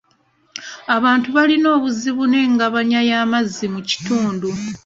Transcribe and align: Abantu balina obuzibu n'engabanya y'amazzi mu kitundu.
Abantu 0.95 1.27
balina 1.35 1.67
obuzibu 1.77 2.23
n'engabanya 2.31 2.99
y'amazzi 3.09 3.65
mu 3.73 3.81
kitundu. 3.89 4.49